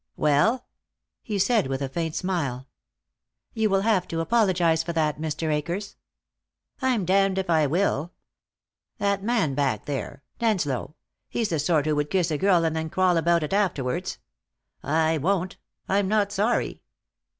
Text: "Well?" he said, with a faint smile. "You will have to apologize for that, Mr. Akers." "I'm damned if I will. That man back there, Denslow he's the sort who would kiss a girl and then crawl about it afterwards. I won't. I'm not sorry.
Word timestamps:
"Well?" 0.17 0.65
he 1.21 1.37
said, 1.37 1.67
with 1.67 1.79
a 1.79 1.87
faint 1.87 2.15
smile. 2.15 2.67
"You 3.53 3.69
will 3.69 3.81
have 3.81 4.07
to 4.07 4.19
apologize 4.19 4.81
for 4.81 4.93
that, 4.93 5.19
Mr. 5.21 5.53
Akers." 5.53 5.95
"I'm 6.81 7.05
damned 7.05 7.37
if 7.37 7.51
I 7.51 7.67
will. 7.67 8.11
That 8.97 9.21
man 9.21 9.53
back 9.53 9.85
there, 9.85 10.23
Denslow 10.39 10.95
he's 11.29 11.49
the 11.49 11.59
sort 11.59 11.85
who 11.85 11.95
would 11.97 12.09
kiss 12.09 12.31
a 12.31 12.39
girl 12.39 12.65
and 12.65 12.75
then 12.75 12.89
crawl 12.89 13.15
about 13.15 13.43
it 13.43 13.53
afterwards. 13.53 14.17
I 14.81 15.19
won't. 15.19 15.57
I'm 15.87 16.07
not 16.07 16.31
sorry. 16.31 16.81